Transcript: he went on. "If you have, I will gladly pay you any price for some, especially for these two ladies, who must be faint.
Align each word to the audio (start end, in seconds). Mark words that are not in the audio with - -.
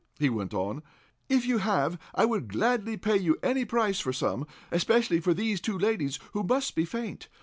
he 0.17 0.31
went 0.31 0.51
on. 0.51 0.81
"If 1.29 1.45
you 1.45 1.59
have, 1.59 1.99
I 2.15 2.25
will 2.25 2.39
gladly 2.39 2.97
pay 2.97 3.17
you 3.17 3.37
any 3.43 3.65
price 3.65 3.99
for 3.99 4.11
some, 4.11 4.47
especially 4.71 5.19
for 5.19 5.35
these 5.35 5.61
two 5.61 5.77
ladies, 5.77 6.17
who 6.33 6.41
must 6.43 6.73
be 6.73 6.85
faint. 6.85 7.27